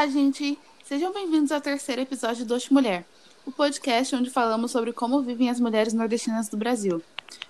Olá, 0.00 0.08
gente! 0.08 0.58
Sejam 0.82 1.12
bem-vindos 1.12 1.52
ao 1.52 1.60
terceiro 1.60 2.00
episódio 2.00 2.46
do 2.46 2.54
Oxe 2.54 2.72
Mulher, 2.72 3.04
o 3.44 3.52
podcast 3.52 4.16
onde 4.16 4.30
falamos 4.30 4.70
sobre 4.70 4.94
como 4.94 5.20
vivem 5.20 5.50
as 5.50 5.60
mulheres 5.60 5.92
nordestinas 5.92 6.48
do 6.48 6.56
Brasil. 6.56 7.02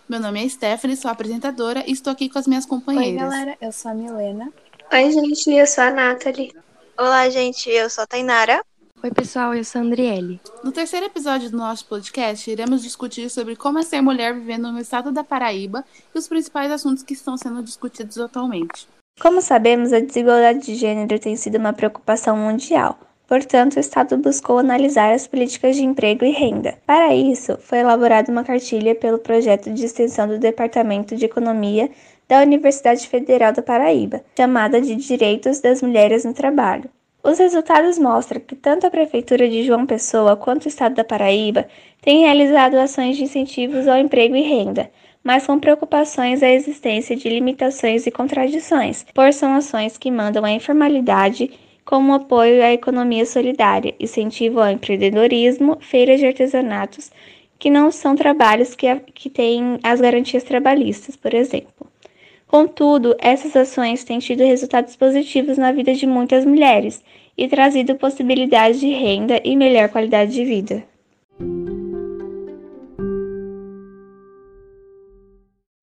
Meu 0.08 0.18
nome 0.18 0.44
é 0.44 0.48
Stephanie, 0.48 0.96
sou 0.96 1.08
apresentadora 1.08 1.84
e 1.86 1.92
estou 1.92 2.12
aqui 2.12 2.28
com 2.28 2.40
as 2.40 2.48
minhas 2.48 2.66
companheiras. 2.66 3.22
Oi, 3.22 3.30
galera, 3.30 3.56
eu 3.60 3.70
sou 3.70 3.92
a 3.92 3.94
Milena. 3.94 4.52
Oi, 4.92 5.12
gente, 5.12 5.48
eu 5.48 5.64
sou 5.64 5.84
a 5.84 5.92
Nathalie. 5.92 6.52
Olá, 6.98 7.30
gente, 7.30 7.70
eu 7.70 7.88
sou 7.88 8.02
a 8.02 8.06
Tainara. 8.08 8.64
Oi, 9.00 9.10
pessoal, 9.12 9.54
eu 9.54 9.62
sou 9.62 9.80
a 9.80 9.84
Andriele. 9.84 10.40
No 10.64 10.72
terceiro 10.72 11.06
episódio 11.06 11.52
do 11.52 11.56
nosso 11.56 11.86
podcast, 11.86 12.50
iremos 12.50 12.82
discutir 12.82 13.30
sobre 13.30 13.54
como 13.54 13.78
é 13.78 13.84
ser 13.84 14.00
mulher 14.00 14.34
vivendo 14.34 14.72
no 14.72 14.80
estado 14.80 15.12
da 15.12 15.22
Paraíba 15.22 15.84
e 16.12 16.18
os 16.18 16.26
principais 16.26 16.72
assuntos 16.72 17.04
que 17.04 17.14
estão 17.14 17.36
sendo 17.36 17.62
discutidos 17.62 18.18
atualmente. 18.18 18.88
Como 19.18 19.42
sabemos, 19.42 19.92
a 19.92 20.00
desigualdade 20.00 20.60
de 20.60 20.74
gênero 20.74 21.18
tem 21.18 21.36
sido 21.36 21.58
uma 21.58 21.72
preocupação 21.72 22.36
mundial. 22.36 22.98
Portanto, 23.26 23.76
o 23.76 23.80
Estado 23.80 24.16
buscou 24.18 24.58
analisar 24.58 25.12
as 25.12 25.26
políticas 25.26 25.76
de 25.76 25.84
emprego 25.84 26.24
e 26.24 26.30
renda. 26.30 26.78
Para 26.84 27.14
isso, 27.14 27.56
foi 27.60 27.78
elaborada 27.78 28.32
uma 28.32 28.42
cartilha 28.42 28.94
pelo 28.94 29.18
projeto 29.18 29.70
de 29.70 29.84
extensão 29.84 30.26
do 30.26 30.38
Departamento 30.38 31.14
de 31.14 31.26
Economia 31.26 31.90
da 32.26 32.40
Universidade 32.40 33.06
Federal 33.06 33.52
da 33.52 33.62
Paraíba, 33.62 34.22
chamada 34.36 34.80
de 34.80 34.96
Direitos 34.96 35.60
das 35.60 35.80
Mulheres 35.82 36.24
no 36.24 36.34
Trabalho. 36.34 36.90
Os 37.22 37.38
resultados 37.38 37.98
mostram 37.98 38.40
que 38.40 38.56
tanto 38.56 38.86
a 38.86 38.90
Prefeitura 38.90 39.48
de 39.48 39.62
João 39.62 39.84
Pessoa 39.84 40.36
quanto 40.36 40.64
o 40.64 40.68
Estado 40.68 40.94
da 40.94 41.04
Paraíba 41.04 41.68
têm 42.00 42.22
realizado 42.22 42.76
ações 42.76 43.16
de 43.16 43.24
incentivos 43.24 43.86
ao 43.86 43.98
emprego 43.98 44.34
e 44.34 44.42
renda, 44.42 44.90
mas 45.22 45.46
com 45.46 45.58
preocupações 45.58 46.42
à 46.42 46.50
existência 46.50 47.14
de 47.14 47.28
limitações 47.28 48.06
e 48.06 48.10
contradições, 48.10 49.04
por 49.14 49.32
são 49.32 49.54
ações 49.54 49.96
que 49.98 50.10
mandam 50.10 50.44
à 50.44 50.50
informalidade, 50.50 51.50
como 51.84 52.14
apoio 52.14 52.62
à 52.62 52.72
economia 52.72 53.26
solidária, 53.26 53.94
incentivo 53.98 54.60
ao 54.60 54.70
empreendedorismo, 54.70 55.76
feiras 55.80 56.20
de 56.20 56.26
artesanatos, 56.26 57.10
que 57.58 57.68
não 57.68 57.90
são 57.90 58.16
trabalhos 58.16 58.74
que, 58.74 58.86
que 59.14 59.28
têm 59.28 59.78
as 59.82 60.00
garantias 60.00 60.42
trabalhistas, 60.42 61.16
por 61.16 61.34
exemplo. 61.34 61.86
Contudo, 62.46 63.14
essas 63.20 63.54
ações 63.54 64.02
têm 64.02 64.18
tido 64.18 64.42
resultados 64.42 64.96
positivos 64.96 65.56
na 65.56 65.70
vida 65.70 65.94
de 65.94 66.06
muitas 66.06 66.44
mulheres 66.44 67.04
e 67.36 67.46
trazido 67.46 67.94
possibilidades 67.94 68.80
de 68.80 68.90
renda 68.90 69.40
e 69.44 69.54
melhor 69.54 69.88
qualidade 69.88 70.32
de 70.32 70.44
vida. 70.44 70.82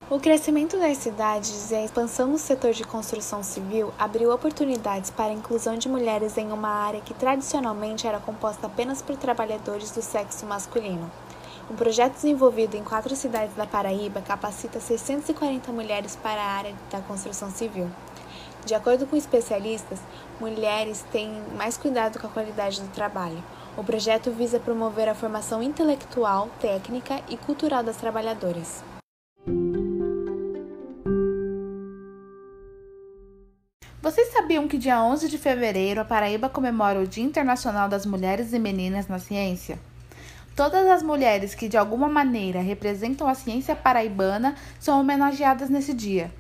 O 0.10 0.22
crescimento 0.22 0.80
das 0.80 1.00
cidades 1.00 1.70
e 1.70 1.76
a 1.76 1.84
expansão 1.84 2.28
no 2.28 2.38
setor 2.38 2.72
de 2.72 2.86
construção 2.86 3.44
civil 3.44 3.94
abriu 4.00 4.34
oportunidades 4.34 5.12
para 5.12 5.32
a 5.32 5.34
inclusão 5.34 5.78
de 5.78 5.90
mulheres 5.90 6.38
em 6.38 6.50
uma 6.50 6.70
área 6.70 7.02
que 7.02 7.14
tradicionalmente 7.14 8.08
era 8.08 8.18
composta 8.18 8.68
apenas 8.68 9.02
por 9.02 9.18
trabalhadores 9.18 9.92
do 9.92 10.02
sexo 10.02 10.46
masculino. 10.46 11.12
Um 11.70 11.76
projeto 11.76 12.14
desenvolvido 12.14 12.76
em 12.76 12.86
quatro 12.86 13.14
cidades 13.18 13.54
da 13.58 13.68
Paraíba 13.68 14.22
capacita 14.22 14.80
640 14.80 15.74
mulheres 15.74 16.16
para 16.16 16.42
a 16.42 16.52
área 16.52 16.74
da 16.90 17.02
construção 17.02 17.52
civil. 17.52 17.90
De 18.66 18.74
acordo 18.74 19.06
com 19.08 19.18
especialistas, 19.18 20.00
mulheres 20.40 21.04
têm 21.12 21.44
mais 21.58 21.76
cuidado 21.76 22.18
com 22.18 22.28
a 22.28 22.30
qualidade 22.30 22.80
do 22.80 22.88
trabalho. 22.94 23.44
O 23.76 23.84
projeto 23.84 24.32
visa 24.32 24.58
promover 24.58 25.10
a 25.10 25.16
formação 25.16 25.62
intelectual, 25.62 26.48
técnica 26.62 27.20
e 27.28 27.36
cultural 27.36 27.84
das 27.84 27.98
trabalhadoras. 27.98 28.87
Vocês 34.08 34.32
sabiam 34.32 34.70
que 34.70 34.78
dia 34.78 35.04
11 35.04 35.28
de 35.28 35.38
fevereiro 35.38 36.00
a 36.00 36.06
Paraíba 36.06 36.48
comemora 36.48 37.02
o 37.02 37.06
Dia 37.06 37.26
Internacional 37.26 37.90
das 37.90 38.06
Mulheres 38.06 38.54
e 38.54 38.58
Meninas 38.58 39.06
na 39.10 39.20
Ciência? 39.20 39.78
Todas 40.56 40.88
as 40.88 41.04
mulheres 41.04 41.54
que 41.54 41.68
de 41.68 41.76
alguma 41.76 42.08
maneira 42.08 42.62
representam 42.62 43.28
a 43.28 43.36
ciência 43.36 43.76
paraibana 43.76 44.56
são 44.80 44.98
homenageadas 44.98 45.70
nesse 45.70 45.94
dia. 45.94 46.32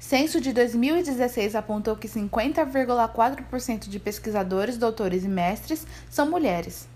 Censo 0.00 0.40
de 0.40 0.52
2016 0.52 1.54
apontou 1.54 1.94
que 1.94 2.08
50,4% 2.08 3.88
de 3.88 4.00
pesquisadores, 4.00 4.76
doutores 4.76 5.22
e 5.22 5.28
mestres 5.28 5.86
são 6.10 6.28
mulheres. 6.28 6.88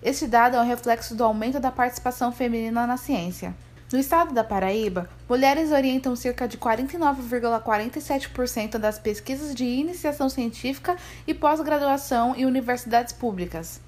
Este 0.00 0.28
dado 0.28 0.56
é 0.56 0.60
um 0.60 0.68
reflexo 0.68 1.16
do 1.16 1.24
aumento 1.24 1.58
da 1.58 1.72
participação 1.72 2.30
feminina 2.30 2.86
na 2.86 2.96
ciência. 2.96 3.56
No 3.92 4.00
estado 4.00 4.34
da 4.34 4.42
Paraíba, 4.42 5.08
mulheres 5.28 5.70
orientam 5.70 6.16
cerca 6.16 6.48
de 6.48 6.58
49,47% 6.58 8.78
das 8.78 8.98
pesquisas 8.98 9.54
de 9.54 9.64
iniciação 9.64 10.28
científica 10.28 10.96
e 11.24 11.32
pós-graduação 11.32 12.34
em 12.34 12.44
universidades 12.44 13.12
públicas. 13.12 13.80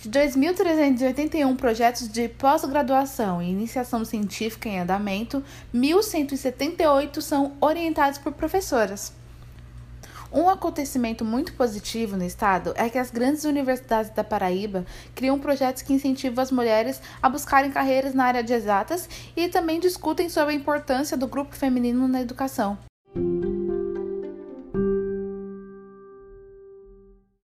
De 0.00 0.10
2.381 0.10 1.56
projetos 1.56 2.08
de 2.08 2.28
pós-graduação 2.28 3.40
e 3.40 3.48
iniciação 3.48 4.04
científica 4.04 4.68
em 4.68 4.80
andamento, 4.80 5.40
1.178 5.72 7.20
são 7.20 7.52
orientados 7.60 8.18
por 8.18 8.32
professoras. 8.32 9.12
Um 10.34 10.48
acontecimento 10.48 11.26
muito 11.26 11.52
positivo 11.52 12.16
no 12.16 12.24
estado 12.24 12.72
é 12.74 12.88
que 12.88 12.96
as 12.96 13.10
grandes 13.10 13.44
universidades 13.44 14.10
da 14.12 14.24
Paraíba 14.24 14.86
criam 15.14 15.38
projetos 15.38 15.82
que 15.82 15.92
incentivam 15.92 16.42
as 16.42 16.50
mulheres 16.50 17.02
a 17.20 17.28
buscarem 17.28 17.70
carreiras 17.70 18.14
na 18.14 18.24
área 18.24 18.42
de 18.42 18.54
exatas 18.54 19.06
e 19.36 19.48
também 19.48 19.78
discutem 19.78 20.30
sobre 20.30 20.54
a 20.54 20.56
importância 20.56 21.18
do 21.18 21.26
grupo 21.26 21.54
feminino 21.54 22.08
na 22.08 22.22
educação. 22.22 22.78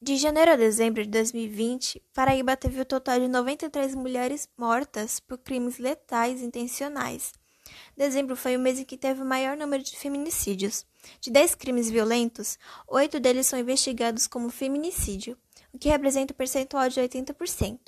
De 0.01 0.17
janeiro 0.17 0.51
a 0.51 0.55
dezembro 0.57 1.01
de 1.03 1.09
2020, 1.09 2.03
Paraíba 2.13 2.57
teve 2.57 2.81
o 2.81 2.85
total 2.85 3.21
de 3.21 3.29
93 3.29 3.95
mulheres 3.95 4.49
mortas 4.57 5.21
por 5.21 5.37
crimes 5.37 5.77
letais 5.77 6.41
intencionais. 6.41 7.31
Dezembro 7.95 8.35
foi 8.35 8.55
o 8.55 8.59
mês 8.59 8.79
em 8.79 8.85
que 8.85 8.97
teve 8.97 9.21
o 9.21 9.25
maior 9.25 9.55
número 9.57 9.83
de 9.83 9.97
feminicídios. 9.97 10.85
De 11.19 11.29
10 11.29 11.55
crimes 11.55 11.89
violentos, 11.89 12.57
oito 12.87 13.19
deles 13.19 13.47
são 13.47 13.59
investigados 13.59 14.27
como 14.27 14.49
feminicídio, 14.49 15.37
o 15.73 15.77
que 15.77 15.89
representa 15.89 16.33
um 16.33 16.37
percentual 16.37 16.89
de 16.89 17.01
80%. 17.01 17.79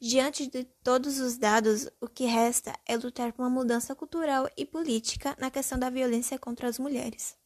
Diante 0.00 0.46
de 0.46 0.64
todos 0.82 1.18
os 1.18 1.36
dados, 1.36 1.88
o 2.00 2.08
que 2.08 2.24
resta 2.24 2.72
é 2.86 2.96
lutar 2.96 3.32
por 3.32 3.42
uma 3.42 3.50
mudança 3.50 3.94
cultural 3.94 4.48
e 4.56 4.64
política 4.64 5.36
na 5.38 5.50
questão 5.50 5.78
da 5.78 5.90
violência 5.90 6.38
contra 6.38 6.68
as 6.68 6.78
mulheres. 6.78 7.36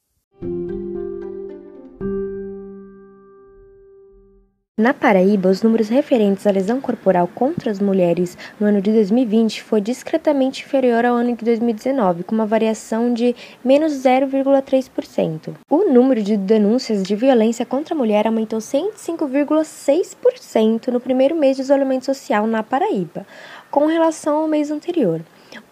Na 4.78 4.94
Paraíba, 4.94 5.49
os 5.49 5.61
números 5.61 5.89
referentes 5.89 6.47
à 6.47 6.53
lesão 6.53 6.81
corporal 6.81 7.28
contra 7.34 7.69
as 7.69 7.81
mulheres 7.81 8.39
no 8.61 8.69
ano 8.69 8.81
de 8.81 8.93
2020 8.93 9.61
foi 9.61 9.81
discretamente 9.81 10.65
inferior 10.65 11.05
ao 11.05 11.16
ano 11.16 11.34
de 11.34 11.44
2019, 11.44 12.22
com 12.22 12.33
uma 12.33 12.47
variação 12.47 13.12
de 13.12 13.34
menos 13.65 13.93
0,3%. 13.94 15.56
O 15.69 15.93
número 15.93 16.22
de 16.22 16.37
denúncias 16.37 17.03
de 17.03 17.17
violência 17.17 17.67
contra 17.67 17.93
a 17.93 17.99
mulher 17.99 18.28
aumentou 18.28 18.61
105,6% 18.61 20.93
no 20.93 21.00
primeiro 21.00 21.34
mês 21.34 21.56
de 21.56 21.62
isolamento 21.62 22.05
social 22.05 22.47
na 22.47 22.62
Paraíba, 22.62 23.27
com 23.72 23.87
relação 23.87 24.37
ao 24.37 24.47
mês 24.47 24.71
anterior. 24.71 25.21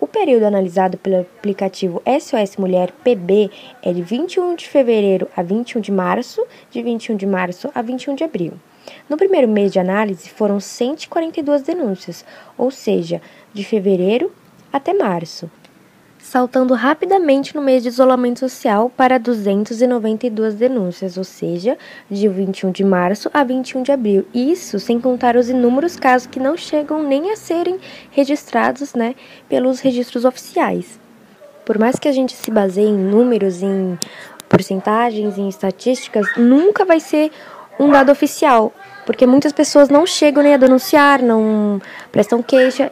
O 0.00 0.06
período 0.06 0.44
analisado 0.44 0.96
pelo 0.98 1.20
aplicativo 1.20 2.02
SOS 2.06 2.56
Mulher 2.56 2.92
PB 3.04 3.50
é 3.82 3.92
de 3.92 4.02
21 4.02 4.54
de 4.54 4.68
fevereiro 4.68 5.28
a 5.36 5.42
21 5.42 5.80
de 5.80 5.92
março, 5.92 6.46
de 6.70 6.82
21 6.82 7.16
de 7.16 7.26
março 7.26 7.70
a 7.74 7.82
21 7.82 8.14
de 8.14 8.24
abril. 8.24 8.52
No 9.08 9.16
primeiro 9.16 9.48
mês 9.48 9.72
de 9.72 9.78
análise, 9.78 10.28
foram 10.28 10.60
142 10.60 11.62
denúncias, 11.62 12.24
ou 12.56 12.70
seja, 12.70 13.20
de 13.52 13.64
fevereiro 13.64 14.32
até 14.72 14.92
março, 14.92 15.50
saltando 16.26 16.74
rapidamente 16.74 17.54
no 17.54 17.62
mês 17.62 17.84
de 17.84 17.88
isolamento 17.88 18.40
social 18.40 18.90
para 18.90 19.16
292 19.16 20.54
denúncias, 20.56 21.16
ou 21.16 21.22
seja, 21.22 21.78
de 22.10 22.28
21 22.28 22.72
de 22.72 22.82
março 22.82 23.30
a 23.32 23.44
21 23.44 23.84
de 23.84 23.92
abril. 23.92 24.26
Isso 24.34 24.80
sem 24.80 25.00
contar 25.00 25.36
os 25.36 25.48
inúmeros 25.48 25.94
casos 25.96 26.26
que 26.26 26.40
não 26.40 26.56
chegam 26.56 27.00
nem 27.00 27.30
a 27.30 27.36
serem 27.36 27.78
registrados 28.10 28.92
né, 28.92 29.14
pelos 29.48 29.78
registros 29.78 30.24
oficiais. 30.24 30.98
Por 31.64 31.78
mais 31.78 31.96
que 31.96 32.08
a 32.08 32.12
gente 32.12 32.34
se 32.34 32.50
baseie 32.50 32.88
em 32.88 32.98
números, 32.98 33.62
em 33.62 33.96
porcentagens, 34.48 35.38
em 35.38 35.48
estatísticas, 35.48 36.26
nunca 36.36 36.84
vai 36.84 36.98
ser 36.98 37.30
um 37.78 37.88
dado 37.88 38.10
oficial, 38.10 38.72
porque 39.04 39.26
muitas 39.26 39.52
pessoas 39.52 39.88
não 39.88 40.04
chegam 40.04 40.42
nem 40.42 40.54
a 40.54 40.58
denunciar, 40.58 41.22
não 41.22 41.80
prestam 42.10 42.42
queixa, 42.42 42.90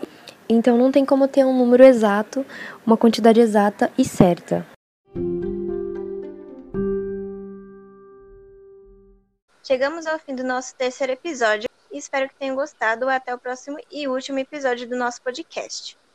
então 0.49 0.77
não 0.77 0.91
tem 0.91 1.05
como 1.05 1.29
ter 1.29 1.45
um 1.45 1.57
número 1.57 1.83
exato, 1.83 2.45
uma 2.87 2.97
quantidade 2.97 3.41
exata 3.41 3.91
e 3.97 4.05
certa. 4.05 4.67
Chegamos 9.63 10.07
ao 10.07 10.19
fim 10.19 10.35
do 10.35 10.45
nosso 10.45 10.75
terceiro 10.77 11.15
episódio 11.15 11.69
e 11.91 11.97
espero 11.97 12.29
que 12.29 12.35
tenham 12.35 12.55
gostado. 12.55 13.09
Até 13.09 13.35
o 13.35 13.39
próximo 13.39 13.79
e 13.91 14.07
último 14.07 14.39
episódio 14.39 14.87
do 14.87 14.95
nosso 14.95 15.23
podcast. 15.23 15.97